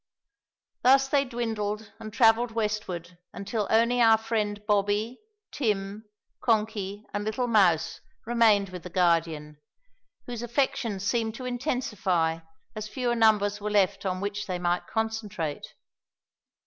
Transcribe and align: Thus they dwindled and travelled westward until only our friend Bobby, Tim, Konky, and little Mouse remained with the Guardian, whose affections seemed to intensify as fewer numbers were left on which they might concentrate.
Thus 0.81 1.07
they 1.07 1.25
dwindled 1.25 1.91
and 1.99 2.11
travelled 2.11 2.49
westward 2.53 3.19
until 3.33 3.67
only 3.69 4.01
our 4.01 4.17
friend 4.17 4.59
Bobby, 4.65 5.19
Tim, 5.51 6.05
Konky, 6.41 7.03
and 7.13 7.23
little 7.23 7.45
Mouse 7.45 8.01
remained 8.25 8.69
with 8.69 8.81
the 8.81 8.89
Guardian, 8.89 9.59
whose 10.25 10.41
affections 10.41 11.05
seemed 11.05 11.35
to 11.35 11.45
intensify 11.45 12.39
as 12.75 12.87
fewer 12.87 13.13
numbers 13.13 13.61
were 13.61 13.69
left 13.69 14.03
on 14.03 14.19
which 14.21 14.47
they 14.47 14.57
might 14.57 14.87
concentrate. 14.87 15.67